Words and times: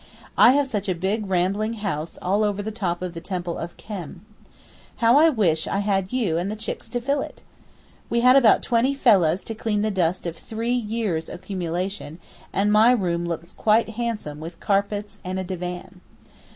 I 0.35 0.53
have 0.53 0.65
such 0.65 0.89
a 0.89 0.95
big 0.95 1.27
rambling 1.29 1.73
house 1.73 2.17
all 2.23 2.43
over 2.43 2.63
the 2.63 2.71
top 2.71 3.03
of 3.03 3.13
the 3.13 3.21
temple 3.21 3.59
of 3.59 3.77
Khem. 3.77 4.25
How 4.95 5.19
I 5.19 5.29
wish 5.29 5.67
I 5.67 5.77
had 5.77 6.11
you 6.11 6.39
and 6.39 6.49
the 6.49 6.55
chicks 6.55 6.89
to 6.89 6.99
fill 6.99 7.21
it! 7.21 7.43
We 8.09 8.21
had 8.21 8.35
about 8.35 8.63
twenty 8.63 8.95
fellahs 8.95 9.43
to 9.43 9.53
clean 9.53 9.83
the 9.83 9.91
dust 9.91 10.25
of 10.25 10.35
three 10.37 10.73
years' 10.73 11.29
accumulation, 11.29 12.17
and 12.51 12.71
my 12.71 12.89
room 12.91 13.27
looks 13.27 13.53
quite 13.53 13.89
handsome 13.89 14.39
with 14.39 14.59
carpets 14.59 15.19
and 15.23 15.37
a 15.37 15.43
divan. 15.43 16.01